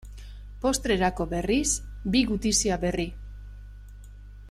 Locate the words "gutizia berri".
2.33-3.07